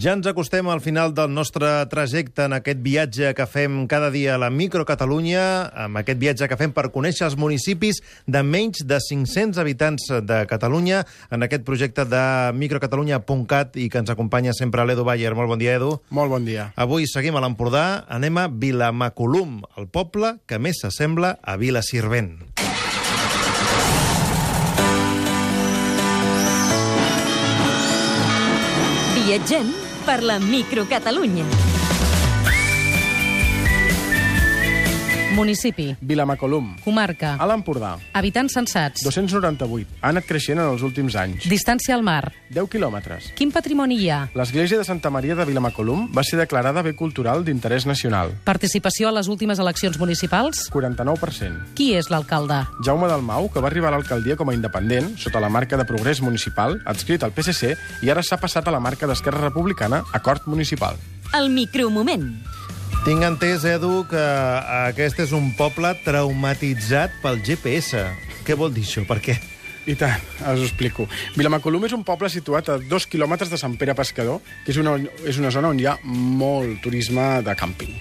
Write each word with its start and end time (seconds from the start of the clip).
Ja 0.00 0.14
ens 0.16 0.26
acostem 0.26 0.66
al 0.66 0.80
final 0.80 1.12
del 1.14 1.28
nostre 1.30 1.68
trajecte 1.86 2.48
en 2.48 2.54
aquest 2.56 2.80
viatge 2.82 3.28
que 3.36 3.44
fem 3.46 3.84
cada 3.86 4.08
dia 4.10 4.34
a 4.34 4.40
la 4.40 4.48
Microcatalunya, 4.50 5.70
amb 5.84 6.00
aquest 6.00 6.18
viatge 6.18 6.48
que 6.50 6.58
fem 6.58 6.72
per 6.74 6.88
conèixer 6.90 7.28
els 7.28 7.36
municipis 7.38 8.00
de 8.26 8.42
menys 8.42 8.82
de 8.88 8.98
500 8.98 9.60
habitants 9.60 10.08
de 10.24 10.40
Catalunya, 10.50 11.04
en 11.30 11.46
aquest 11.46 11.62
projecte 11.68 12.08
de 12.10 12.24
microcatalunya.cat 12.58 13.78
i 13.78 13.86
que 13.92 14.02
ens 14.02 14.10
acompanya 14.10 14.56
sempre 14.56 14.82
l'Edu 14.88 15.04
Bayer. 15.06 15.34
Molt 15.36 15.52
bon 15.52 15.62
dia, 15.62 15.76
Edu. 15.78 15.92
Molt 16.10 16.32
bon 16.32 16.48
dia. 16.48 16.72
Avui 16.74 17.06
seguim 17.06 17.38
a 17.38 17.44
l'Empordà, 17.44 18.02
anem 18.08 18.40
a 18.40 18.48
Vilamacolum, 18.48 19.62
el 19.78 19.86
poble 19.86 20.38
que 20.48 20.58
més 20.58 20.82
s'assembla 20.82 21.36
a 21.38 21.58
Vila 21.60 21.84
Sirvent. 21.86 22.40
Viatgem 29.24 29.83
per 30.04 30.22
la 30.22 30.38
Microcatalunya. 30.38 31.73
Municipi, 35.34 35.96
Vilamacolum, 36.00 36.76
comarca, 36.84 37.32
a 37.34 37.46
l'Empordà, 37.50 37.96
habitants 38.14 38.54
censats, 38.54 39.02
298. 39.02 39.96
Ha 40.00 40.12
anat 40.12 40.28
creixent 40.28 40.60
en 40.62 40.68
els 40.70 40.84
últims 40.86 41.16
anys. 41.18 41.48
distància 41.50 41.96
al 41.96 42.04
mar. 42.06 42.30
10 42.54 42.68
quilòmetres. 42.70 43.32
Quin 43.34 43.50
patrimoni 43.50 43.96
hi 43.98 44.10
ha? 44.14 44.20
L'església 44.38 44.78
de 44.78 44.84
Santa 44.86 45.10
Maria 45.10 45.34
de 45.34 45.44
Vilamacolum 45.44 46.06
va 46.14 46.22
ser 46.22 46.38
declarada 46.38 46.84
bé 46.86 46.94
cultural 46.94 47.42
d'interès 47.44 47.84
nacional. 47.84 48.30
Participació 48.46 49.08
a 49.10 49.12
les 49.18 49.26
últimes 49.26 49.58
eleccions 49.58 49.98
municipals? 49.98 50.68
49%. 50.70 51.74
Qui 51.74 51.96
és 51.98 52.10
l'alcalde? 52.14 52.62
Jaume 52.86 53.10
Dalmau, 53.10 53.50
que 53.50 53.58
va 53.58 53.72
arribar 53.72 53.90
a 53.90 53.98
l'alcaldia 53.98 54.36
com 54.38 54.50
a 54.50 54.54
independent, 54.54 55.16
sota 55.18 55.42
la 55.42 55.50
marca 55.50 55.76
de 55.76 55.84
Progrés 55.84 56.22
Municipal, 56.22 56.78
adscrit 56.86 57.26
al 57.26 57.34
PSC, 57.34 57.74
i 58.06 58.10
ara 58.14 58.22
s'ha 58.22 58.38
passat 58.38 58.68
a 58.68 58.70
la 58.70 58.78
marca 58.80 59.10
d'Esquerra 59.10 59.42
Republicana, 59.50 60.04
Acord 60.12 60.46
Municipal. 60.46 60.94
El 61.34 61.50
micromoment. 61.50 62.36
Tinc 63.04 63.20
entès, 63.20 63.66
Edu, 63.68 64.06
que 64.08 64.20
aquest 64.88 65.18
és 65.20 65.32
un 65.36 65.50
poble 65.58 65.90
traumatitzat 66.06 67.18
pel 67.20 67.36
GPS. 67.44 68.00
Què 68.48 68.56
vol 68.56 68.72
dir 68.72 68.86
això? 68.86 69.02
Per 69.04 69.18
què? 69.20 69.34
I 69.84 69.92
tant, 70.00 70.24
us 70.40 70.62
ho 70.62 70.64
explico. 70.64 71.04
Vilamacolum 71.36 71.84
és 71.84 71.92
un 71.92 72.00
poble 72.08 72.30
situat 72.32 72.70
a 72.72 72.78
dos 72.80 73.04
quilòmetres 73.12 73.52
de 73.52 73.58
Sant 73.60 73.74
Pere 73.76 73.92
Pescador, 73.98 74.40
que 74.64 74.72
és 74.72 74.80
una, 74.80 74.96
és 75.28 75.36
una 75.36 75.52
zona 75.52 75.74
on 75.74 75.82
hi 75.82 75.84
ha 75.84 75.98
molt 76.08 76.80
turisme 76.86 77.28
de 77.44 77.56
càmping. 77.60 77.92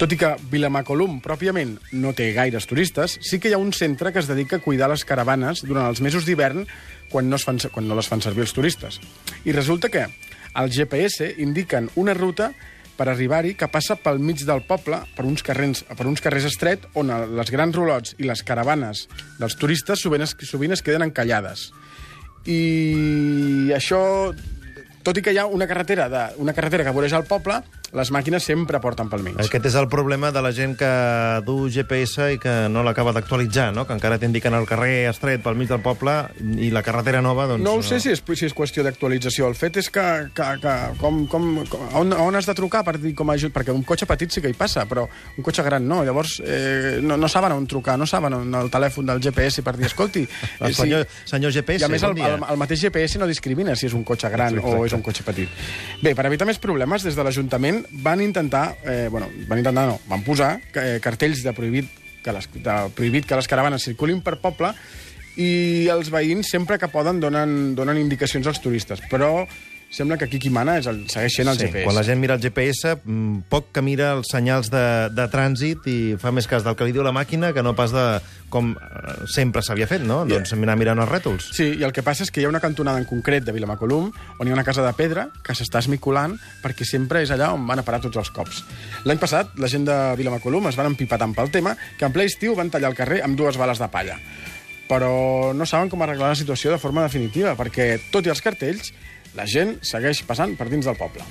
Tot 0.00 0.16
i 0.16 0.20
que 0.24 0.32
Vilamacolum, 0.48 1.20
pròpiament, 1.20 1.76
no 2.00 2.16
té 2.16 2.32
gaires 2.32 2.64
turistes, 2.64 3.18
sí 3.20 3.42
que 3.44 3.52
hi 3.52 3.58
ha 3.58 3.60
un 3.60 3.76
centre 3.76 4.08
que 4.08 4.24
es 4.24 4.32
dedica 4.32 4.56
a 4.56 4.64
cuidar 4.64 4.88
les 4.88 5.04
caravanes 5.04 5.66
durant 5.68 5.84
els 5.84 6.00
mesos 6.00 6.24
d'hivern 6.24 6.64
quan, 7.12 7.28
no 7.28 7.36
es 7.36 7.44
fan, 7.44 7.60
quan 7.68 7.92
no 7.92 8.00
les 8.00 8.08
fan 8.08 8.24
servir 8.24 8.48
els 8.48 8.56
turistes. 8.56 9.02
I 9.44 9.52
resulta 9.52 9.92
que 9.92 10.08
al 10.56 10.72
GPS 10.72 11.34
indiquen 11.36 11.92
una 12.00 12.16
ruta 12.16 12.54
per 13.00 13.08
arribar-hi 13.08 13.54
que 13.56 13.70
passa 13.72 13.96
pel 13.96 14.18
mig 14.20 14.42
del 14.44 14.60
poble, 14.68 14.98
per 15.16 15.24
uns, 15.24 15.40
carrers, 15.40 15.80
per 15.88 16.04
uns 16.04 16.20
carrers 16.20 16.50
estret, 16.50 16.84
on 17.00 17.08
les 17.32 17.52
grans 17.54 17.72
rolots 17.72 18.12
i 18.20 18.28
les 18.28 18.42
caravanes 18.44 19.06
dels 19.40 19.56
turistes 19.56 20.04
sovint 20.04 20.26
es, 20.26 20.34
sovint 20.44 20.76
es 20.76 20.84
queden 20.84 21.06
encallades. 21.06 21.70
I 22.44 23.72
això, 23.72 24.02
tot 25.06 25.16
i 25.16 25.24
que 25.24 25.32
hi 25.32 25.40
ha 25.40 25.48
una 25.48 25.68
carretera, 25.70 26.10
de, 26.12 26.26
una 26.44 26.52
carretera 26.52 26.84
que 26.84 26.92
voreja 26.92 27.16
el 27.16 27.24
poble, 27.30 27.62
les 27.96 28.10
màquines 28.14 28.44
sempre 28.46 28.78
porten 28.82 29.08
pel 29.10 29.24
mig. 29.24 29.38
Aquest 29.42 29.66
és 29.70 29.76
el 29.78 29.88
problema 29.90 30.30
de 30.30 30.42
la 30.44 30.52
gent 30.54 30.76
que 30.78 30.90
du 31.46 31.68
GPS 31.72 32.30
i 32.36 32.38
que 32.42 32.54
no 32.70 32.84
l'acaba 32.86 33.12
d'actualitzar, 33.16 33.70
no? 33.74 33.86
que 33.88 33.96
encara 33.96 34.18
t'indiquen 34.22 34.54
el 34.54 34.68
carrer 34.68 35.08
estret 35.10 35.42
pel 35.42 35.58
mig 35.58 35.70
del 35.70 35.82
poble 35.82 36.14
i 36.60 36.70
la 36.74 36.84
carretera 36.86 37.22
nova... 37.24 37.48
Doncs, 37.50 37.64
no 37.64 37.76
ho 37.78 37.82
sé 37.86 38.00
si 38.02 38.12
és, 38.14 38.22
si 38.22 38.46
és 38.46 38.54
qüestió 38.56 38.84
d'actualització. 38.86 39.48
El 39.50 39.58
fet 39.58 39.80
és 39.82 39.90
que, 39.90 40.06
que, 40.36 40.48
que 40.62 40.76
com, 41.00 41.24
com, 41.30 41.48
on, 41.98 42.14
on 42.14 42.38
has 42.38 42.48
de 42.48 42.54
trucar 42.58 42.84
per 42.86 42.96
dir 43.00 43.14
com 43.18 43.32
a 43.32 43.38
ajut? 43.38 43.54
Perquè 43.54 43.74
un 43.74 43.82
cotxe 43.86 44.06
petit 44.10 44.30
sí 44.30 44.44
que 44.44 44.52
hi 44.52 44.58
passa, 44.58 44.86
però 44.90 45.06
un 45.08 45.46
cotxe 45.46 45.66
gran 45.66 45.86
no. 45.88 46.02
Llavors 46.06 46.38
eh, 46.44 46.98
no, 47.02 47.18
no 47.18 47.30
saben 47.32 47.56
on 47.56 47.66
trucar, 47.70 47.98
no 47.98 48.06
saben 48.06 48.38
on 48.38 48.60
el 48.60 48.70
telèfon 48.70 49.10
del 49.10 49.22
GPS 49.24 49.66
per 49.66 49.74
dir, 49.78 49.88
escolti... 49.90 50.26
El 50.60 50.74
senyor, 50.76 51.06
sí, 51.08 51.30
senyor 51.32 51.52
GPS, 51.54 51.80
I 51.80 51.86
a 51.86 51.88
més 51.88 52.02
el, 52.04 52.18
el, 52.20 52.42
el 52.52 52.58
mateix 52.60 52.82
GPS 52.84 53.18
no 53.18 53.26
discrimina 53.28 53.72
si 53.78 53.86
és 53.88 53.94
un 53.96 54.02
cotxe 54.06 54.28
gran 54.30 54.58
Exacte. 54.58 54.76
o 54.76 54.86
és 54.86 54.94
un 54.94 55.02
cotxe 55.04 55.24
petit. 55.24 55.48
Bé, 56.04 56.12
per 56.16 56.26
evitar 56.28 56.46
més 56.48 56.60
problemes, 56.60 57.04
des 57.06 57.16
de 57.16 57.24
l'Ajuntament 57.24 57.79
van 58.04 58.20
intentar, 58.20 58.76
eh, 58.84 59.08
bueno, 59.10 59.28
van 59.48 59.62
intentar 59.62 59.86
no, 59.88 59.98
van 60.08 60.24
posar 60.26 60.54
eh, 60.74 60.98
cartells 61.02 61.44
de 61.44 61.54
prohibit 61.56 61.88
que 62.24 62.34
les, 62.36 62.48
de 62.52 62.76
prohibit 62.94 63.26
que 63.26 63.38
les 63.38 63.48
caravanes 63.48 63.86
circulin 63.88 64.20
per 64.24 64.38
poble 64.42 64.74
i 65.40 65.88
els 65.92 66.10
veïns 66.12 66.50
sempre 66.52 66.78
que 66.78 66.90
poden 66.92 67.20
donen, 67.22 67.74
donen 67.78 68.00
indicacions 68.00 68.46
als 68.50 68.60
turistes, 68.60 69.00
però 69.10 69.46
sembla 69.90 70.16
que 70.16 70.24
aquí 70.24 70.38
qui 70.38 70.50
mana 70.54 70.76
és 70.78 70.86
el, 70.86 71.02
segueix 71.10 71.34
sent 71.34 71.50
el 71.50 71.58
sí, 71.58 71.66
GPS. 71.66 71.84
Quan 71.84 71.96
la 71.98 72.04
gent 72.06 72.20
mira 72.22 72.36
el 72.38 72.42
GPS, 72.42 72.94
mm, 73.02 73.46
poc 73.50 73.72
que 73.74 73.82
mira 73.82 74.12
els 74.14 74.30
senyals 74.30 74.70
de, 74.70 74.84
de 75.10 75.26
trànsit 75.32 75.88
i 75.90 75.96
fa 76.22 76.30
més 76.30 76.46
cas 76.48 76.62
del 76.64 76.76
que 76.78 76.86
li 76.86 76.94
diu 76.94 77.02
la 77.02 77.12
màquina 77.12 77.50
que 77.52 77.64
no 77.66 77.74
pas 77.74 77.90
de 77.94 78.04
com 78.50 78.70
eh, 78.78 79.14
sempre 79.30 79.64
s'havia 79.66 79.88
fet, 79.90 80.04
no? 80.06 80.22
Ja. 80.28 80.38
Doncs 80.38 80.54
anar 80.54 80.78
mirant 80.78 81.02
els 81.02 81.10
rètols. 81.10 81.50
Sí, 81.58 81.72
i 81.82 81.86
el 81.86 81.94
que 81.96 82.04
passa 82.06 82.22
és 82.26 82.30
que 82.30 82.40
hi 82.40 82.46
ha 82.46 82.52
una 82.52 82.62
cantonada 82.62 83.02
en 83.02 83.08
concret 83.10 83.44
de 83.46 83.54
Vilamacolum 83.56 84.12
on 84.38 84.46
hi 84.46 84.54
ha 84.54 84.56
una 84.56 84.66
casa 84.66 84.86
de 84.86 84.94
pedra 84.94 85.26
que 85.42 85.58
s'està 85.58 85.82
esmiculant 85.82 86.38
perquè 86.62 86.86
sempre 86.86 87.24
és 87.26 87.34
allà 87.34 87.50
on 87.56 87.66
van 87.66 87.82
a 87.82 87.86
parar 87.86 88.00
tots 88.06 88.22
els 88.22 88.30
cops. 88.34 88.62
L'any 89.10 89.18
passat, 89.18 89.58
la 89.58 89.70
gent 89.70 89.90
de 89.90 89.98
Vilamacolum 90.22 90.70
es 90.70 90.78
van 90.78 90.92
empipar 90.92 91.18
tant 91.18 91.34
pel 91.34 91.50
tema 91.50 91.74
que 91.98 92.06
en 92.06 92.14
ple 92.14 92.30
estiu 92.30 92.54
van 92.54 92.70
tallar 92.70 92.94
el 92.94 92.98
carrer 92.98 93.24
amb 93.26 93.38
dues 93.38 93.58
bales 93.58 93.82
de 93.82 93.90
palla. 93.90 94.18
Però 94.90 95.50
no 95.54 95.66
saben 95.66 95.90
com 95.90 96.02
arreglar 96.02 96.32
la 96.32 96.38
situació 96.38 96.72
de 96.72 96.82
forma 96.82 97.04
definitiva, 97.06 97.54
perquè, 97.58 97.92
tot 98.10 98.26
i 98.26 98.32
els 98.32 98.42
cartells, 98.42 98.90
la 99.38 99.46
gent 99.46 99.76
segueix 99.86 100.22
passant 100.26 100.56
per 100.58 100.68
dins 100.70 100.86
del 100.86 100.98
poble. 100.98 101.24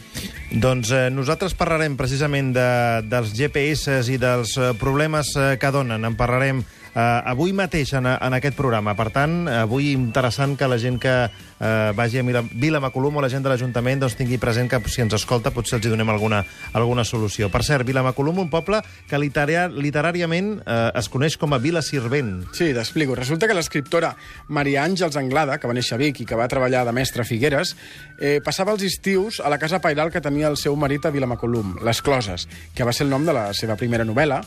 Doncs 0.49 0.91
eh, 0.95 1.07
nosaltres 1.13 1.55
parlarem 1.57 1.97
precisament 1.99 2.53
de, 2.55 2.69
dels 3.05 3.33
GPS 3.37 3.99
i 4.09 4.17
dels 4.21 4.55
eh, 4.57 4.71
problemes 4.79 5.35
eh, 5.37 5.55
que 5.61 5.73
donen. 5.75 6.07
En 6.07 6.17
parlarem 6.19 6.63
eh, 6.93 7.31
avui 7.33 7.53
mateix 7.53 7.93
en, 7.97 8.07
en 8.09 8.37
aquest 8.37 8.57
programa. 8.57 8.95
Per 8.97 9.09
tant, 9.15 9.41
avui 9.51 9.91
interessant 9.93 10.55
que 10.59 10.69
la 10.69 10.79
gent 10.81 10.99
que 11.01 11.15
eh, 11.59 11.91
vagi 11.95 12.19
a 12.19 12.23
Vila, 12.23 12.43
Vilamacolum 12.51 13.17
o 13.17 13.21
la 13.21 13.29
gent 13.29 13.43
de 13.43 13.51
l'Ajuntament 13.51 14.01
doncs, 14.03 14.17
tingui 14.19 14.39
present 14.41 14.69
que 14.71 14.81
si 14.89 15.03
ens 15.03 15.15
escolta 15.17 15.51
potser 15.55 15.77
els 15.79 15.87
hi 15.87 15.93
donem 15.93 16.09
alguna, 16.09 16.43
alguna 16.73 17.05
solució. 17.05 17.49
Per 17.53 17.63
cert, 17.65 17.85
Vilamacolum, 17.87 18.39
un 18.45 18.49
poble 18.51 18.81
que 19.09 19.19
literar, 19.21 19.69
literàriament 19.73 20.55
eh, 20.63 20.79
es 20.99 21.09
coneix 21.11 21.37
com 21.39 21.53
a 21.53 21.61
Vila 21.61 21.83
Sirvent. 21.85 22.49
Sí, 22.55 22.71
t'explico. 22.75 23.17
Resulta 23.19 23.49
que 23.49 23.57
l'escriptora 23.57 24.15
Maria 24.47 24.85
Àngels 24.87 25.19
Anglada, 25.19 25.59
que 25.59 25.69
va 25.69 25.77
néixer 25.77 25.97
a 25.97 26.01
Vic 26.01 26.23
i 26.23 26.29
que 26.29 26.39
va 26.39 26.49
treballar 26.51 26.85
de 26.87 26.95
mestra 26.95 27.25
a 27.25 27.29
Figueres, 27.29 27.75
eh, 28.19 28.39
passava 28.45 28.73
els 28.75 28.83
estius 28.87 29.39
a 29.43 29.51
la 29.51 29.59
casa 29.61 29.81
pairal 29.83 30.13
que 30.13 30.23
tenia 30.23 30.49
el 30.49 30.57
seu 30.57 30.75
marit 30.79 31.05
a 31.05 31.13
Vilamacolum, 31.13 31.77
Les 31.85 32.01
Closes, 32.01 32.47
que 32.75 32.87
va 32.87 32.93
ser 32.95 33.07
el 33.07 33.13
nom 33.13 33.25
de 33.25 33.35
la 33.35 33.49
seva 33.53 33.77
primera 33.79 34.07
novel·la, 34.07 34.43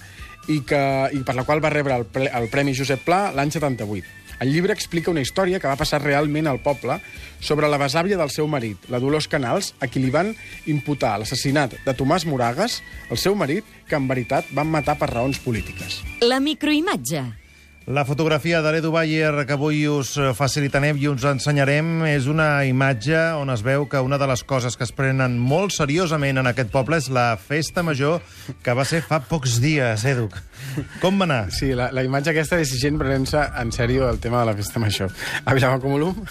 i, 0.51 0.61
que, 0.67 0.81
i 1.15 1.21
per 1.27 1.37
la 1.39 1.45
qual 1.47 1.63
va 1.63 1.71
rebre 1.71 1.95
el, 1.95 2.07
ple, 2.11 2.27
el 2.39 2.49
Premi 2.53 2.75
Josep 2.77 3.05
Pla 3.07 3.31
l'any 3.35 3.53
78. 3.55 4.21
El 4.43 4.51
llibre 4.51 4.75
explica 4.75 5.13
una 5.13 5.23
història 5.23 5.61
que 5.63 5.71
va 5.71 5.79
passar 5.79 6.01
realment 6.03 6.49
al 6.51 6.59
poble 6.65 6.97
sobre 7.39 7.69
la 7.71 7.79
besàvia 7.79 8.19
del 8.19 8.33
seu 8.35 8.49
marit, 8.51 8.89
la 8.91 8.99
Dolors 9.03 9.29
Canals, 9.31 9.71
a 9.79 9.87
qui 9.87 10.03
li 10.03 10.11
van 10.11 10.33
imputar 10.67 11.15
l'assassinat 11.21 11.77
de 11.85 11.95
Tomàs 11.95 12.27
Moragas, 12.27 12.81
el 13.11 13.21
seu 13.23 13.39
marit, 13.39 13.63
que 13.87 13.99
en 13.99 14.09
veritat 14.11 14.51
van 14.57 14.73
matar 14.73 14.99
per 14.99 15.13
raons 15.13 15.39
polítiques. 15.43 16.01
La 16.27 16.41
microimatge. 16.43 17.42
La 17.87 18.05
fotografia 18.05 18.61
de 18.63 18.71
l'Edu 18.71 18.93
Bayer 18.95 19.43
que 19.43 19.57
avui 19.57 19.81
us 19.91 20.13
facilitarem 20.39 21.01
i 21.03 21.09
us 21.11 21.25
ensenyarem 21.27 22.05
és 22.07 22.29
una 22.31 22.63
imatge 22.63 23.19
on 23.35 23.51
es 23.51 23.65
veu 23.67 23.89
que 23.91 23.99
una 23.99 24.21
de 24.23 24.29
les 24.31 24.45
coses 24.47 24.77
que 24.79 24.87
es 24.87 24.93
prenen 24.95 25.35
molt 25.35 25.75
seriosament 25.75 26.39
en 26.39 26.47
aquest 26.47 26.71
poble 26.71 27.01
és 27.03 27.09
la 27.11 27.33
festa 27.43 27.83
major 27.83 28.21
que 28.63 28.77
va 28.79 28.87
ser 28.87 29.03
fa 29.03 29.19
pocs 29.27 29.59
dies, 29.65 30.05
Edu. 30.07 30.29
Com 31.03 31.19
va 31.19 31.27
anar? 31.27 31.41
Sí, 31.51 31.73
la, 31.75 31.91
la 31.91 32.07
imatge 32.07 32.31
aquesta 32.31 32.61
és 32.63 32.71
gent 32.79 33.03
prenent-se 33.03 33.43
en 33.59 33.75
sèrio 33.75 34.07
el 34.13 34.23
tema 34.23 34.45
de 34.45 34.53
la 34.53 34.55
festa 34.63 34.79
major. 34.79 35.11
A 35.43 35.59
Vilamacolum, 35.59 36.23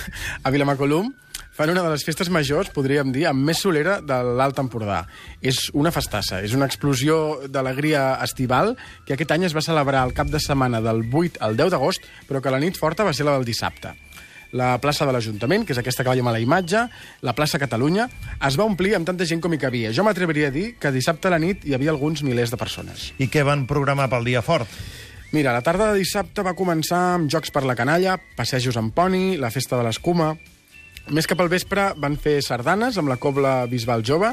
a 0.44 0.56
Vilamacolum 0.56 1.12
fan 1.52 1.74
una 1.74 1.84
de 1.84 1.92
les 1.92 2.06
festes 2.08 2.30
majors, 2.32 2.72
podríem 2.74 3.12
dir, 3.12 3.26
amb 3.30 3.44
més 3.48 3.60
solera 3.64 4.00
de 4.02 4.18
l'Alt 4.38 4.62
Empordà. 4.64 5.04
És 5.42 5.68
una 5.78 5.92
festassa, 5.92 6.42
és 6.42 6.56
una 6.58 6.68
explosió 6.70 7.42
d'alegria 7.52 8.14
estival 8.24 8.76
que 9.06 9.18
aquest 9.18 9.36
any 9.36 9.50
es 9.50 9.56
va 9.58 9.66
celebrar 9.66 10.06
el 10.08 10.16
cap 10.18 10.32
de 10.32 10.40
setmana 10.40 10.82
del 10.82 11.04
8 11.08 11.44
al 11.44 11.60
10 11.60 11.76
d'agost, 11.76 12.08
però 12.30 12.42
que 12.42 12.54
la 12.54 12.62
nit 12.64 12.80
forta 12.80 13.08
va 13.08 13.14
ser 13.14 13.28
la 13.28 13.36
del 13.38 13.48
dissabte 13.48 13.96
la 14.52 14.78
plaça 14.84 15.06
de 15.08 15.14
l'Ajuntament, 15.16 15.66
que 15.66 15.72
és 15.72 15.80
aquesta 15.80 16.04
que 16.04 16.12
veiem 16.12 16.28
a 16.28 16.34
la 16.36 16.42
imatge, 16.44 16.82
la 17.24 17.34
plaça 17.38 17.60
Catalunya, 17.62 18.08
es 18.44 18.58
va 18.60 18.68
omplir 18.68 18.96
amb 18.98 19.08
tanta 19.08 19.24
gent 19.28 19.40
com 19.44 19.54
hi 19.54 19.60
cabia. 19.62 19.94
Jo 19.96 20.04
m'atreviria 20.04 20.50
a 20.52 20.56
dir 20.56 20.74
que 20.80 20.92
dissabte 20.92 21.30
a 21.30 21.32
la 21.32 21.40
nit 21.40 21.64
hi 21.66 21.76
havia 21.78 21.94
alguns 21.94 22.24
milers 22.28 22.52
de 22.52 22.60
persones. 22.60 23.12
I 23.18 23.30
què 23.32 23.46
van 23.48 23.64
programar 23.70 24.10
pel 24.12 24.28
dia 24.28 24.44
fort? 24.44 24.68
Mira, 25.32 25.54
la 25.56 25.64
tarda 25.64 25.94
de 25.94 26.02
dissabte 26.02 26.44
va 26.44 26.58
començar 26.60 27.00
amb 27.16 27.32
jocs 27.32 27.54
per 27.56 27.64
la 27.64 27.78
canalla, 27.80 28.18
passejos 28.36 28.76
amb 28.76 28.92
poni, 28.96 29.38
la 29.40 29.54
festa 29.54 29.80
de 29.80 29.88
l'escuma... 29.88 30.34
Més 31.12 31.28
cap 31.28 31.42
al 31.44 31.50
vespre 31.52 31.90
van 32.00 32.14
fer 32.16 32.38
sardanes 32.40 32.96
amb 32.96 33.12
la 33.12 33.18
cobla 33.20 33.66
Bisbal 33.68 34.00
Jove 34.08 34.30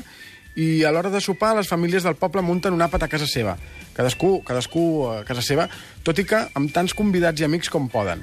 i 0.62 0.84
a 0.86 0.92
l'hora 0.94 1.10
de 1.10 1.19
sopar 1.19 1.50
les 1.58 1.66
famílies 1.66 2.06
del 2.06 2.14
poble 2.20 2.42
munten 2.46 2.76
un 2.76 2.84
àpat 2.86 3.02
a 3.02 3.08
casa 3.10 3.26
seva. 3.26 3.56
Cadascú, 3.96 4.36
cadascú 4.46 4.84
a 5.10 5.16
casa 5.26 5.42
seva, 5.42 5.66
tot 6.06 6.22
i 6.22 6.26
que 6.28 6.44
amb 6.54 6.70
tants 6.70 6.94
convidats 6.94 7.42
i 7.42 7.48
amics 7.48 7.72
com 7.75 7.90
poden. 7.90 8.22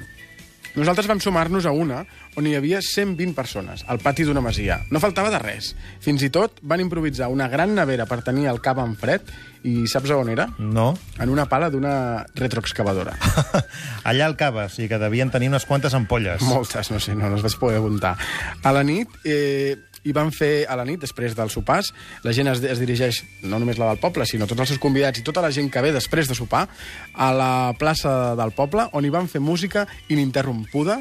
Nosaltres 0.76 1.08
vam 1.08 1.20
sumar-nos 1.24 1.64
a 1.64 1.72
una 1.72 2.02
on 2.36 2.44
hi 2.44 2.52
havia 2.58 2.82
120 2.84 3.32
persones, 3.32 3.82
al 3.88 3.96
pati 4.04 4.26
d'una 4.28 4.42
masia. 4.44 4.82
No 4.92 5.00
faltava 5.00 5.30
de 5.32 5.40
res. 5.40 5.70
Fins 6.04 6.20
i 6.26 6.28
tot 6.28 6.60
van 6.60 6.82
improvisar 6.84 7.30
una 7.32 7.48
gran 7.48 7.72
nevera 7.74 8.04
per 8.04 8.20
tenir 8.26 8.50
el 8.52 8.60
cap 8.60 8.82
en 8.82 8.92
fred 9.00 9.24
i 9.64 9.86
saps 9.88 10.12
on 10.12 10.28
era? 10.30 10.50
No? 10.60 10.90
En 11.18 11.32
una 11.32 11.48
pala 11.48 11.70
d'una 11.72 12.26
retroexcavadora. 12.36 13.16
Allà 14.10 14.28
al 14.28 14.36
cava, 14.36 14.68
sí 14.68 14.84
que 14.86 15.00
devien 15.00 15.32
tenir 15.32 15.48
unes 15.48 15.64
quantes 15.64 15.96
ampolles. 15.96 16.44
Moltes, 16.44 16.92
no 16.92 17.00
sé, 17.00 17.16
no, 17.16 17.32
no 17.32 17.40
es 17.40 17.46
vaig 17.46 17.56
poder 17.58 17.80
comptar. 17.80 18.14
A 18.62 18.76
la 18.76 18.84
nit, 18.84 19.16
eh, 19.24 19.80
i 20.06 20.14
van 20.16 20.32
fer 20.34 20.64
a 20.70 20.76
la 20.78 20.86
nit, 20.88 21.00
després 21.02 21.36
del 21.36 21.50
sopars, 21.52 21.92
la 22.24 22.34
gent 22.36 22.50
es, 22.52 22.62
es 22.62 22.82
dirigeix, 22.82 23.22
no 23.44 23.60
només 23.62 23.80
la 23.82 23.90
del 23.92 24.02
poble, 24.02 24.26
sinó 24.28 24.48
tots 24.48 24.64
els 24.64 24.74
seus 24.74 24.82
convidats 24.82 25.20
i 25.20 25.26
tota 25.26 25.44
la 25.44 25.52
gent 25.54 25.70
que 25.72 25.82
ve 25.84 25.92
després 25.94 26.30
de 26.30 26.38
sopar, 26.38 26.66
a 27.12 27.30
la 27.34 27.52
plaça 27.78 28.34
del 28.38 28.54
poble, 28.56 28.88
on 28.96 29.06
hi 29.06 29.14
van 29.14 29.30
fer 29.30 29.42
música 29.42 29.86
ininterrompuda, 30.08 31.00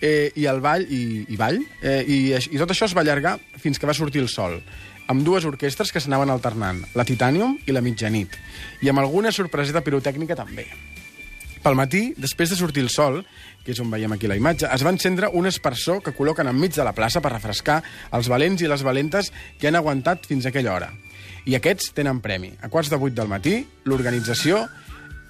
eh, 0.00 0.30
i 0.38 0.46
el 0.46 0.62
ball, 0.62 0.86
i, 0.86 1.24
i 1.28 1.38
ball, 1.38 1.58
eh, 1.82 2.02
i, 2.06 2.20
i 2.30 2.60
tot 2.60 2.70
això 2.70 2.86
es 2.86 2.94
va 2.94 3.02
allargar 3.02 3.38
fins 3.58 3.78
que 3.78 3.88
va 3.88 3.96
sortir 3.96 4.22
el 4.22 4.30
sol 4.32 4.60
amb 5.08 5.24
dues 5.24 5.46
orquestres 5.48 5.88
que 5.88 6.02
s'anaven 6.04 6.28
alternant, 6.28 6.82
la 6.92 7.06
Titanium 7.08 7.56
i 7.64 7.72
la 7.72 7.80
Mitjanit, 7.80 8.36
i 8.84 8.92
amb 8.92 9.00
alguna 9.00 9.32
sorpreseta 9.32 9.80
pirotècnica 9.80 10.36
també. 10.36 10.66
Pel 11.62 11.76
matí, 11.78 12.12
després 12.16 12.52
de 12.52 12.58
sortir 12.58 12.84
el 12.84 12.90
sol, 12.92 13.22
que 13.64 13.74
és 13.74 13.80
on 13.82 13.90
veiem 13.90 14.14
aquí 14.14 14.30
la 14.30 14.38
imatge, 14.38 14.68
es 14.70 14.84
va 14.86 14.92
encendre 14.94 15.30
un 15.34 15.48
espersor 15.50 16.02
que 16.04 16.14
col·loquen 16.16 16.48
enmig 16.50 16.76
de 16.76 16.86
la 16.86 16.94
plaça 16.96 17.22
per 17.24 17.34
refrescar 17.34 17.80
els 18.16 18.30
valents 18.30 18.62
i 18.62 18.70
les 18.70 18.84
valentes 18.86 19.32
que 19.58 19.68
han 19.68 19.78
aguantat 19.78 20.28
fins 20.30 20.46
a 20.46 20.52
aquella 20.52 20.74
hora. 20.74 20.92
I 21.48 21.56
aquests 21.58 21.92
tenen 21.96 22.22
premi. 22.24 22.52
A 22.62 22.70
quarts 22.72 22.90
de 22.92 22.98
vuit 23.00 23.16
del 23.16 23.30
matí, 23.30 23.60
l'organització 23.88 24.66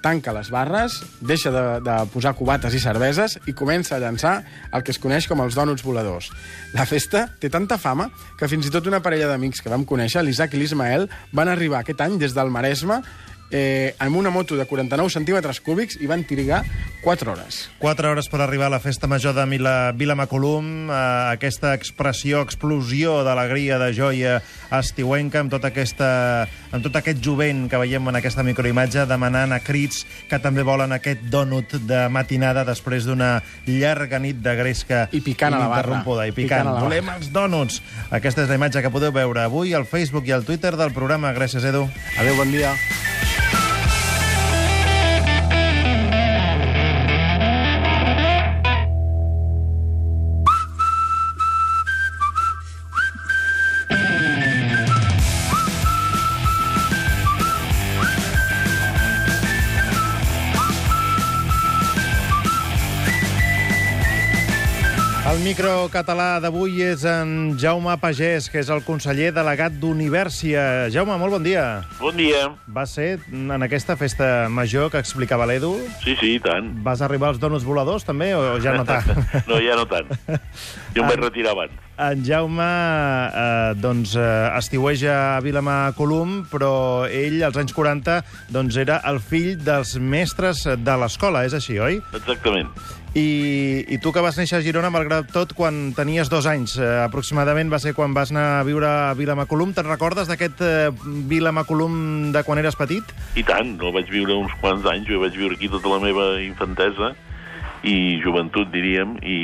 tanca 0.01 0.31
les 0.31 0.49
barres, 0.51 0.95
deixa 1.19 1.51
de, 1.51 1.63
de 1.83 1.95
posar 2.13 2.33
cubates 2.37 2.75
i 2.75 2.79
cerveses 2.79 3.37
i 3.49 3.53
comença 3.57 3.97
a 3.97 3.99
llançar 3.99 4.37
el 4.71 4.83
que 4.83 4.93
es 4.95 4.99
coneix 5.01 5.27
com 5.27 5.41
els 5.43 5.57
dònuts 5.57 5.83
voladors. 5.83 6.29
La 6.75 6.87
festa 6.87 7.25
té 7.39 7.51
tanta 7.51 7.77
fama 7.81 8.09
que 8.39 8.47
fins 8.47 8.67
i 8.67 8.73
tot 8.73 8.87
una 8.87 9.01
parella 9.03 9.27
d'amics 9.31 9.63
que 9.63 9.71
vam 9.71 9.85
conèixer, 9.87 10.23
l'Isaac 10.23 10.55
i 10.55 10.61
l'Ismael, 10.61 11.09
van 11.35 11.51
arribar 11.51 11.83
aquest 11.83 12.01
any 12.05 12.15
des 12.21 12.35
del 12.37 12.51
Maresme 12.53 13.01
eh, 13.51 13.95
amb 13.99 14.15
una 14.17 14.29
moto 14.29 14.55
de 14.55 14.65
49 14.65 15.09
centímetres 15.09 15.59
cúbics 15.61 15.97
i 16.01 16.07
van 16.07 16.23
trigar 16.23 16.63
4 17.01 17.31
hores. 17.31 17.69
4 17.79 18.11
hores 18.11 18.27
per 18.29 18.41
arribar 18.41 18.67
a 18.67 18.75
la 18.75 18.79
festa 18.79 19.07
major 19.07 19.33
de 19.33 19.45
Vila, 19.45 19.91
Vila 19.95 20.15
Macolum, 20.15 20.89
eh, 20.89 20.93
aquesta 21.33 21.73
expressió, 21.73 22.41
explosió 22.41 23.23
d'alegria, 23.23 23.79
de 23.79 23.93
joia 23.93 24.41
estiuenca, 24.71 25.39
amb, 25.39 25.51
tota 25.51 25.71
aquesta, 25.71 26.47
amb 26.71 26.83
tot 26.83 26.95
aquest 26.99 27.23
jovent 27.23 27.67
que 27.71 27.79
veiem 27.81 28.07
en 28.11 28.19
aquesta 28.19 28.43
microimatge, 28.43 29.05
demanant 29.09 29.53
a 29.55 29.61
crits 29.63 30.05
que 30.29 30.39
també 30.39 30.63
volen 30.63 30.93
aquest 30.95 31.23
dònut 31.31 31.77
de 31.89 32.05
matinada 32.09 32.65
després 32.67 33.07
d'una 33.07 33.39
llarga 33.65 34.19
nit 34.19 34.41
de 34.43 34.55
gresca 34.55 35.07
I 35.11 35.21
picant 35.25 35.55
a 35.55 35.59
la 35.63 35.67
barra. 35.67 35.99
I 35.99 36.31
Picant 36.31 36.35
picant. 36.35 36.65
la 36.65 36.71
barra. 36.73 36.87
Volem 36.87 37.09
els 37.15 37.31
dònuts. 37.33 37.81
Aquesta 38.11 38.43
és 38.43 38.49
la 38.49 38.59
imatge 38.59 38.81
que 38.81 38.91
podeu 38.93 39.11
veure 39.15 39.41
avui 39.45 39.73
al 39.73 39.85
Facebook 39.85 40.27
i 40.27 40.35
al 40.35 40.45
Twitter 40.45 40.75
del 40.77 40.93
programa. 40.93 41.33
Gràcies, 41.33 41.63
Edu. 41.63 41.87
Adéu, 42.17 42.35
bon 42.35 42.51
dia. 42.51 42.75
El 65.29 65.43
micro 65.45 65.83
català 65.93 66.39
d'avui 66.41 66.79
és 66.81 67.03
en 67.05 67.51
Jaume 67.61 67.93
Pagès, 68.01 68.47
que 68.49 68.63
és 68.63 68.69
el 68.73 68.79
conseller 68.81 69.27
delegat 69.35 69.75
d'Universia. 69.77 70.63
Jaume, 70.89 71.19
molt 71.21 71.35
bon 71.35 71.43
dia. 71.45 71.65
Bon 71.99 72.17
dia. 72.17 72.47
Va 72.65 72.87
ser 72.89 73.19
en 73.29 73.61
aquesta 73.61 73.93
festa 73.99 74.47
major 74.49 74.89
que 74.89 74.97
explicava 74.97 75.45
l'Edu? 75.45 75.75
Sí, 76.01 76.15
sí, 76.17 76.31
i 76.39 76.41
tant. 76.41 76.71
Vas 76.81 77.03
arribar 77.05 77.29
als 77.29 77.37
donuts 77.37 77.67
voladors, 77.67 78.07
també, 78.07 78.31
o 78.33 78.57
ja 78.63 78.73
no 78.73 78.87
tant? 78.89 79.05
no, 79.51 79.61
ja 79.61 79.77
no 79.77 79.85
tant. 79.91 80.09
Jo 80.97 81.05
em 81.05 81.11
vaig 81.11 81.21
retirar 81.21 81.53
abans. 81.53 81.77
En 81.99 82.21
Jaume 82.23 82.63
eh, 82.63 83.73
doncs, 83.75 84.13
eh, 84.15 84.23
estiueja 84.55 85.35
a 85.35 85.41
Vilamacolum, 85.43 86.45
però 86.47 87.03
ell, 87.11 87.41
als 87.43 87.59
anys 87.59 87.75
40, 87.75 88.21
doncs, 88.55 88.77
era 88.79 89.01
el 89.09 89.19
fill 89.19 89.57
dels 89.59 89.97
mestres 89.99 90.63
de 90.63 90.95
l'escola, 91.01 91.43
és 91.43 91.57
així, 91.57 91.75
oi? 91.75 91.99
Exactament. 92.15 92.71
I, 93.19 93.83
I 93.89 93.97
tu 93.99 94.13
que 94.15 94.23
vas 94.23 94.37
néixer 94.39 94.61
a 94.61 94.63
Girona, 94.63 94.93
malgrat 94.93 95.27
tot, 95.33 95.51
quan 95.57 95.89
tenies 95.97 96.31
dos 96.31 96.47
anys, 96.47 96.77
eh, 96.79 96.87
aproximadament, 97.03 97.67
va 97.67 97.81
ser 97.83 97.91
quan 97.97 98.15
vas 98.15 98.31
anar 98.31 98.47
a 98.61 98.65
viure 98.67 98.87
a 98.87 99.15
Vilamacolum. 99.19 99.75
Te'n 99.75 99.91
recordes 99.91 100.31
d'aquest 100.31 100.63
eh, 100.63 100.91
Vilamacolum 101.27 102.29
de 102.31 102.45
quan 102.47 102.63
eres 102.63 102.79
petit? 102.79 103.11
I 103.35 103.43
tant, 103.43 103.75
el 103.75 103.91
vaig 103.97 104.07
viure 104.13 104.39
uns 104.39 104.55
quants 104.63 104.87
anys, 104.87 105.09
jo 105.11 105.19
vaig 105.19 105.35
viure 105.35 105.59
aquí 105.59 105.67
tota 105.67 105.97
la 105.97 105.99
meva 106.05 106.37
infantesa 106.45 107.11
i 107.87 108.19
joventut, 108.23 108.67
diríem, 108.73 109.15
i, 109.23 109.37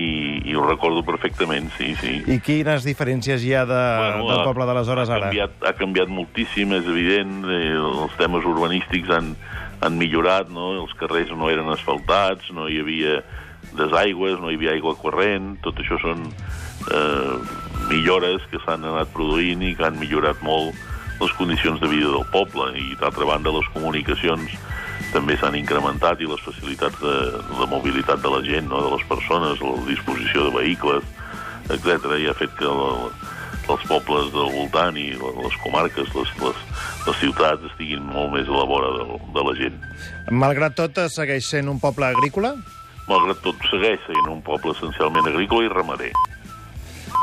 i 0.44 0.56
ho 0.56 0.66
recordo 0.68 1.06
perfectament, 1.08 1.70
sí, 1.78 1.94
sí. 2.02 2.18
I 2.28 2.40
quines 2.44 2.84
diferències 2.88 3.46
hi 3.46 3.54
ha 3.56 3.64
de, 3.70 3.82
bueno, 4.02 4.26
del 4.32 4.44
poble 4.48 4.68
d'aleshores 4.68 5.12
ha 5.12 5.16
ara? 5.16 5.30
canviat, 5.30 5.56
ha 5.64 5.74
canviat 5.78 6.12
moltíssim, 6.12 6.74
és 6.76 6.90
evident, 6.92 7.38
eh, 7.48 7.78
els 7.80 8.18
temes 8.20 8.48
urbanístics 8.48 9.14
han, 9.16 9.32
han 9.86 10.00
millorat, 10.02 10.52
no? 10.52 10.74
els 10.82 10.92
carrers 11.00 11.32
no 11.32 11.52
eren 11.54 11.72
asfaltats, 11.72 12.52
no 12.56 12.68
hi 12.68 12.82
havia 12.84 13.22
desaigües, 13.76 14.40
no 14.42 14.52
hi 14.52 14.60
havia 14.60 14.76
aigua 14.76 14.96
corrent, 15.00 15.56
tot 15.64 15.80
això 15.80 16.00
són 16.04 16.28
eh, 16.28 17.38
millores 17.88 18.44
que 18.52 18.60
s'han 18.66 18.84
anat 18.84 19.16
produint 19.16 19.64
i 19.64 19.74
que 19.78 19.88
han 19.88 20.00
millorat 20.02 20.44
molt 20.44 20.76
les 21.22 21.32
condicions 21.40 21.80
de 21.80 21.88
vida 21.88 22.12
del 22.12 22.26
poble 22.34 22.74
i 22.76 22.96
d'altra 23.00 23.28
banda 23.30 23.54
les 23.56 23.68
comunicacions 23.72 24.52
també 25.16 25.38
s'han 25.40 25.56
incrementat 25.58 26.20
i 26.20 26.28
les 26.30 26.42
facilitats 26.44 27.00
de, 27.00 27.16
de 27.62 27.70
mobilitat 27.72 28.20
de 28.24 28.32
la 28.34 28.42
gent, 28.46 28.68
no? 28.72 28.84
de 28.84 28.92
les 28.98 29.06
persones, 29.08 29.64
la 29.64 29.88
disposició 29.88 30.50
de 30.50 30.58
vehicles, 30.60 31.08
etc 31.74 32.20
i 32.20 32.28
ha 32.30 32.36
fet 32.38 32.52
que 32.60 32.70
la, 32.70 32.92
els 33.72 33.86
pobles 33.90 34.30
del 34.34 34.52
voltant 34.54 34.98
i 35.00 35.08
les 35.18 35.58
comarques, 35.64 36.12
les, 36.14 36.34
les, 36.44 36.62
les 37.08 37.20
ciutats 37.24 37.66
estiguin 37.72 38.04
molt 38.12 38.36
més 38.36 38.50
a 38.50 38.60
la 38.60 38.68
vora 38.70 38.92
de, 39.00 39.20
de 39.38 39.46
la 39.48 39.56
gent. 39.58 39.80
Malgrat 40.44 40.78
tot, 40.78 41.02
segueix 41.14 41.48
sent 41.50 41.72
un 41.72 41.82
poble 41.82 42.12
agrícola? 42.12 42.56
Malgrat 43.10 43.42
tot, 43.46 43.68
segueix 43.72 44.02
sent 44.06 44.30
un 44.32 44.42
poble 44.46 44.76
essencialment 44.76 45.30
agrícola 45.32 45.66
i 45.66 45.74
ramader. 45.74 46.14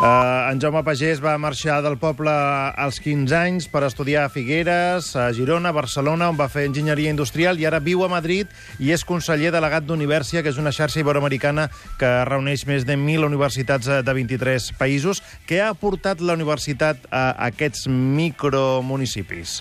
Uh, 0.00 0.50
en 0.50 0.59
Jaume 0.59 0.81
Pagès 0.83 1.21
va 1.23 1.37
marxar 1.39 1.77
del 1.85 1.99
poble 2.00 2.33
als 2.33 2.97
15 3.05 3.35
anys 3.37 3.69
per 3.71 3.85
estudiar 3.87 4.25
a 4.25 4.31
Figueres, 4.33 5.13
a 5.15 5.29
Girona, 5.37 5.69
a 5.70 5.77
Barcelona, 5.77 6.31
on 6.32 6.39
va 6.41 6.49
fer 6.51 6.65
enginyeria 6.67 7.13
industrial, 7.13 7.61
i 7.61 7.69
ara 7.69 7.79
viu 7.79 8.03
a 8.03 8.08
Madrid 8.11 8.51
i 8.82 8.91
és 8.96 9.05
conseller 9.06 9.53
delegat 9.55 9.87
d'Universia, 9.87 10.43
que 10.43 10.51
és 10.51 10.58
una 10.58 10.72
xarxa 10.75 11.03
iberoamericana 11.05 11.69
que 12.01 12.11
reuneix 12.27 12.65
més 12.67 12.89
de 12.89 12.96
1.000 12.96 13.29
universitats 13.29 13.87
eh, 13.87 14.01
de 14.03 14.17
23 14.17 14.72
països. 14.81 15.22
Què 15.46 15.61
ha 15.63 15.70
aportat 15.77 16.25
la 16.25 16.34
universitat 16.41 17.06
a 17.13 17.29
aquests 17.53 17.87
micromunicipis? 17.87 19.61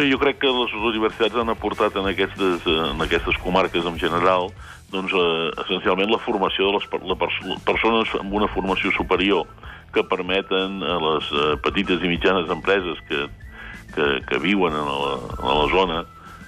Jo 0.00 0.16
crec 0.20 0.38
que 0.40 0.50
les 0.52 0.74
universitats 0.92 1.36
han 1.36 1.50
aportat 1.52 1.96
en 1.96 2.10
aquestes, 2.10 2.66
eh, 2.66 2.76
en 2.90 3.00
aquestes 3.06 3.38
comarques 3.40 3.86
en 3.86 3.98
general 4.02 4.50
doncs, 4.90 5.12
eh, 5.14 5.50
essencialment 5.62 6.10
la 6.10 6.18
formació 6.18 6.68
de 6.68 6.78
les 6.78 6.86
per, 6.90 7.00
la 7.06 7.16
pers 7.18 7.36
persones 7.66 8.12
amb 8.18 8.34
una 8.34 8.48
formació 8.50 8.92
superior 8.96 9.46
que 9.94 10.06
permeten 10.06 10.82
a 10.86 10.96
les 11.02 11.30
eh, 11.32 11.54
petites 11.64 12.02
i 12.02 12.10
mitjanes 12.10 12.50
empreses 12.52 12.98
que, 13.08 13.26
que, 13.94 14.08
que 14.26 14.42
viuen 14.42 14.74
en 14.76 14.90
la, 14.90 15.14
en 15.38 15.48
la 15.50 15.68
zona, 15.72 16.02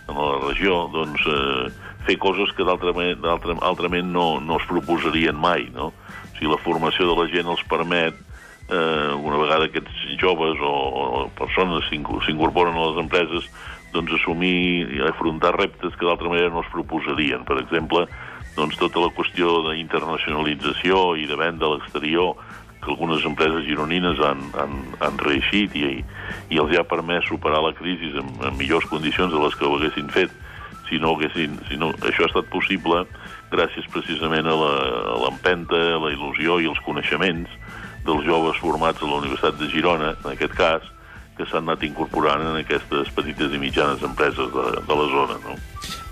en 0.08 0.18
la 0.18 0.32
regió, 0.48 0.86
doncs, 0.92 1.26
eh, 1.26 1.92
fer 2.06 2.18
coses 2.22 2.50
que 2.56 2.66
d'altrament 2.66 3.22
altrament 3.62 4.08
no, 4.10 4.40
no 4.42 4.58
es 4.58 4.66
proposarien 4.70 5.38
mai. 5.38 5.68
No? 5.74 5.92
O 5.92 6.36
sigui, 6.36 6.50
la 6.50 6.62
formació 6.62 7.08
de 7.10 7.18
la 7.18 7.28
gent 7.30 7.50
els 7.50 7.62
permet 7.70 8.18
eh, 8.68 9.12
una 9.14 9.38
vegada 9.42 9.68
aquests 9.68 10.16
joves 10.20 10.60
o, 10.62 10.72
o 10.72 11.28
persones 11.38 11.86
s'incorporen 11.90 12.76
a 12.76 12.90
les 12.90 13.00
empreses, 13.04 13.48
doncs 13.92 14.14
assumir 14.16 14.88
i 14.96 15.02
afrontar 15.04 15.54
reptes 15.58 15.94
que 15.98 16.08
d'altra 16.08 16.30
manera 16.32 16.52
no 16.52 16.62
es 16.64 16.70
proposarien. 16.72 17.44
Per 17.48 17.58
exemple, 17.60 18.06
doncs 18.56 18.78
tota 18.80 19.04
la 19.04 19.12
qüestió 19.16 19.60
d'internacionalització 19.68 21.12
i 21.20 21.28
de 21.28 21.38
venda 21.40 21.68
a 21.68 21.76
l'exterior 21.76 22.34
que 22.82 22.90
algunes 22.90 23.24
empreses 23.28 23.66
gironines 23.66 24.20
han, 24.26 24.42
han, 24.58 24.78
han 25.00 25.20
reeixit 25.22 25.74
i, 25.78 26.00
i 26.50 26.58
els 26.60 26.74
ha 26.76 26.86
permès 26.88 27.28
superar 27.30 27.62
la 27.64 27.74
crisi 27.78 28.10
en, 28.18 28.32
en 28.42 28.56
millors 28.58 28.88
condicions 28.90 29.32
de 29.32 29.42
les 29.42 29.54
que 29.58 29.68
ho 29.68 29.76
haguessin 29.78 30.10
fet 30.12 30.34
si 30.92 30.98
no 31.00 31.14
haguessin, 31.14 31.56
si 31.70 31.78
no, 31.80 31.92
això 32.04 32.26
ha 32.26 32.28
estat 32.28 32.48
possible 32.52 33.04
gràcies 33.52 33.86
precisament 33.92 34.48
a 34.48 34.56
l'empenta, 34.56 35.78
a 35.94 36.00
la 36.02 36.10
il·lusió 36.12 36.58
i 36.60 36.68
els 36.68 36.80
coneixements 36.84 37.48
dels 38.04 38.26
joves 38.26 38.58
formats 38.60 39.00
a 39.00 39.08
la 39.08 39.22
Universitat 39.22 39.56
de 39.60 39.70
Girona, 39.72 40.12
en 40.20 40.32
aquest 40.34 40.52
cas, 40.58 40.84
que 41.42 41.50
s'han 41.50 41.66
anat 41.66 41.82
incorporant 41.86 42.44
en 42.46 42.60
aquestes 42.60 43.10
petites 43.16 43.50
i 43.50 43.58
mitjanes 43.58 44.02
empreses 44.06 44.50
de, 44.54 44.66
de 44.86 44.98
la 44.98 45.06
zona. 45.10 45.38
No? 45.42 45.58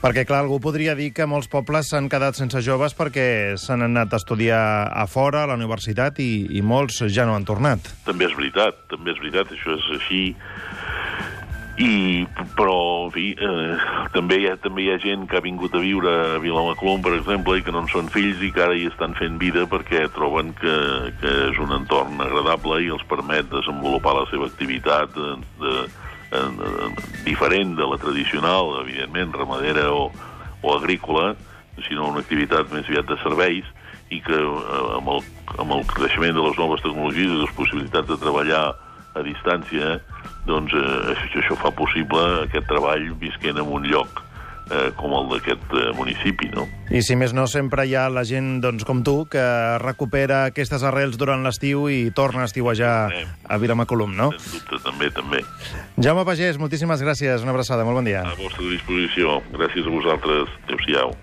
Perquè, 0.00 0.24
clar, 0.24 0.40
algú 0.42 0.56
podria 0.64 0.94
dir 0.96 1.10
que 1.12 1.26
molts 1.28 1.50
pobles 1.52 1.90
s'han 1.92 2.08
quedat 2.10 2.38
sense 2.38 2.62
joves 2.64 2.96
perquè 2.96 3.58
s'han 3.60 3.84
anat 3.86 4.14
a 4.16 4.20
estudiar 4.20 4.62
a 4.90 5.04
fora, 5.06 5.44
a 5.44 5.50
la 5.50 5.58
universitat, 5.60 6.18
i, 6.24 6.48
i 6.56 6.62
molts 6.64 7.02
ja 7.12 7.28
no 7.28 7.36
han 7.36 7.46
tornat. 7.46 7.92
També 8.08 8.26
és 8.26 8.34
veritat, 8.36 8.80
també 8.90 9.14
és 9.14 9.20
veritat, 9.22 9.52
això 9.54 9.76
és 9.76 9.90
així. 10.00 10.22
I, 11.80 12.26
però, 12.58 13.06
en 13.06 13.12
fi, 13.14 13.30
eh, 13.40 13.76
també, 14.12 14.36
hi 14.42 14.48
ha, 14.50 14.56
també 14.60 14.84
hi 14.84 14.90
ha 14.92 14.98
gent 15.00 15.22
que 15.30 15.38
ha 15.38 15.44
vingut 15.44 15.72
a 15.72 15.80
viure 15.80 16.10
a 16.34 16.40
Vilamaclum, 16.42 17.00
per 17.00 17.14
exemple, 17.16 17.56
i 17.56 17.64
que 17.64 17.72
no 17.72 17.80
en 17.86 17.88
són 17.88 18.10
fills 18.12 18.42
i 18.44 18.50
que 18.52 18.64
ara 18.66 18.76
hi 18.76 18.84
estan 18.90 19.16
fent 19.16 19.38
vida 19.40 19.64
perquè 19.70 20.02
troben 20.12 20.52
que, 20.60 20.74
que 21.22 21.32
és 21.46 21.60
un 21.64 21.72
entorn 21.78 22.20
agradable 22.20 22.82
i 22.84 22.90
els 22.92 23.06
permet 23.08 23.48
desenvolupar 23.48 24.12
la 24.18 24.26
seva 24.28 24.50
activitat 24.50 25.16
de, 25.16 25.30
de, 25.62 25.74
de, 26.34 26.44
de, 26.60 26.90
diferent 27.24 27.72
de 27.80 27.88
la 27.88 28.00
tradicional, 28.02 28.76
evidentment, 28.82 29.32
ramadera 29.40 29.88
o, 29.94 30.10
o 30.60 30.76
agrícola, 30.76 31.32
sinó 31.88 32.10
una 32.12 32.20
activitat 32.20 32.68
més 32.74 32.92
aviat 32.92 33.08
de 33.08 33.16
serveis, 33.24 33.72
i 34.10 34.20
que 34.20 34.36
eh, 34.36 34.84
amb, 34.98 35.08
el, 35.16 35.24
amb 35.62 35.78
el 35.78 35.88
creixement 35.96 36.36
de 36.36 36.44
les 36.44 36.60
noves 36.60 36.84
tecnologies 36.84 37.30
i 37.30 37.42
les 37.46 37.56
possibilitats 37.56 38.10
de 38.10 38.20
treballar 38.20 38.64
a 39.14 39.22
distància, 39.26 39.98
doncs 40.48 40.74
eh, 40.76 41.14
això, 41.14 41.44
això 41.44 41.60
fa 41.60 41.72
possible 41.76 42.24
aquest 42.46 42.68
treball 42.70 43.12
visquent 43.20 43.58
en 43.60 43.70
un 43.78 43.86
lloc 43.90 44.22
eh, 44.70 44.90
com 44.98 45.14
el 45.18 45.28
d'aquest 45.32 45.74
eh, 45.74 45.86
municipi, 45.98 46.50
no? 46.54 46.66
I 46.90 47.02
si 47.06 47.16
més 47.18 47.34
no, 47.36 47.46
sempre 47.50 47.86
hi 47.86 47.96
ha 47.98 48.06
la 48.12 48.24
gent 48.26 48.58
doncs, 48.64 48.86
com 48.88 49.02
tu 49.06 49.24
que 49.30 49.44
recupera 49.82 50.44
aquestes 50.50 50.84
arrels 50.86 51.18
durant 51.20 51.44
l'estiu 51.46 51.88
i 51.90 52.02
torna 52.16 52.44
a 52.44 52.50
estiuejar 52.50 52.94
a 53.10 53.58
Vilamacolum, 53.62 54.14
no? 54.18 54.30
Sens 54.36 54.58
dubte, 54.58 54.82
també, 54.86 55.10
també. 55.14 55.42
Jaume 55.98 56.26
Pagès, 56.28 56.60
moltíssimes 56.62 57.02
gràcies. 57.04 57.42
Una 57.46 57.54
abraçada, 57.56 57.86
molt 57.86 58.00
bon 58.02 58.08
dia. 58.08 58.24
A 58.26 58.38
vostra 58.38 58.66
disposició. 58.70 59.40
Gràcies 59.54 59.86
a 59.86 59.98
vosaltres. 59.98 60.56
Adéu-siau. 60.66 61.18